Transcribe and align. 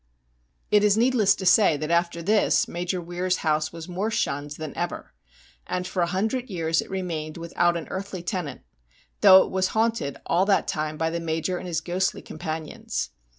It 0.71 0.83
is 0.83 0.97
needless 0.97 1.35
to 1.35 1.45
say 1.45 1.77
that 1.77 1.91
after 1.91 2.23
this 2.23 2.67
Major 2.67 2.99
Weir's 2.99 3.37
house 3.45 3.71
was 3.71 3.87
more 3.87 4.09
shunned 4.09 4.49
than 4.57 4.75
ever, 4.75 5.13
and 5.67 5.85
for 5.85 6.01
a 6.01 6.07
hundred 6.07 6.49
years 6.49 6.81
it 6.81 6.89
remained 6.89 7.37
without 7.37 7.77
an 7.77 7.87
earthly 7.91 8.23
tenant, 8.23 8.61
though 9.19 9.43
it 9.43 9.51
was 9.51 9.67
haunted 9.77 10.17
all 10.25 10.45
that 10.47 10.67
time 10.67 10.97
by 10.97 11.11
the 11.11 11.19
Major 11.19 11.59
and 11.59 11.67
his 11.67 11.81
ghostly 11.81 12.23
companions. 12.23 13.11